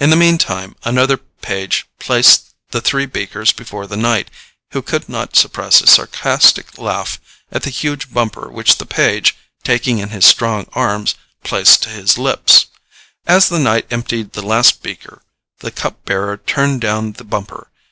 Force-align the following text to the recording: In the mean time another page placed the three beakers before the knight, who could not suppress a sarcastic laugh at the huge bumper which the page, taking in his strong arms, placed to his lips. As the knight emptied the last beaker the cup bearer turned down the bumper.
In 0.00 0.10
the 0.10 0.16
mean 0.16 0.38
time 0.38 0.74
another 0.82 1.16
page 1.16 1.86
placed 2.00 2.52
the 2.72 2.80
three 2.80 3.06
beakers 3.06 3.52
before 3.52 3.86
the 3.86 3.96
knight, 3.96 4.28
who 4.72 4.82
could 4.82 5.08
not 5.08 5.36
suppress 5.36 5.80
a 5.80 5.86
sarcastic 5.86 6.78
laugh 6.78 7.20
at 7.52 7.62
the 7.62 7.70
huge 7.70 8.12
bumper 8.12 8.50
which 8.50 8.78
the 8.78 8.86
page, 8.86 9.36
taking 9.62 9.98
in 9.98 10.08
his 10.08 10.26
strong 10.26 10.66
arms, 10.72 11.14
placed 11.44 11.84
to 11.84 11.90
his 11.90 12.18
lips. 12.18 12.66
As 13.24 13.48
the 13.50 13.60
knight 13.60 13.86
emptied 13.92 14.32
the 14.32 14.42
last 14.42 14.82
beaker 14.82 15.22
the 15.60 15.70
cup 15.70 16.04
bearer 16.04 16.38
turned 16.38 16.80
down 16.80 17.12
the 17.12 17.22
bumper. 17.24 17.68